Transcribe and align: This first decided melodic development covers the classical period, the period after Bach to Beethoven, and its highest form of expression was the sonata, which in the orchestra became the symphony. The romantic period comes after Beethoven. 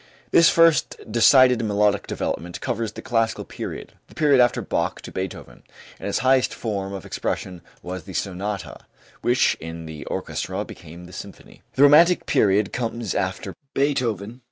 This 0.31 0.49
first 0.49 0.95
decided 1.11 1.63
melodic 1.63 2.07
development 2.07 2.59
covers 2.59 2.93
the 2.93 3.03
classical 3.03 3.45
period, 3.45 3.91
the 4.07 4.15
period 4.15 4.41
after 4.41 4.59
Bach 4.63 4.99
to 5.01 5.11
Beethoven, 5.11 5.61
and 5.99 6.09
its 6.09 6.17
highest 6.25 6.55
form 6.55 6.91
of 6.91 7.05
expression 7.05 7.61
was 7.83 8.05
the 8.05 8.13
sonata, 8.13 8.77
which 9.21 9.55
in 9.59 9.85
the 9.85 10.03
orchestra 10.05 10.65
became 10.65 11.05
the 11.05 11.13
symphony. 11.13 11.61
The 11.75 11.83
romantic 11.83 12.25
period 12.25 12.73
comes 12.73 13.13
after 13.13 13.53
Beethoven. 13.75 14.39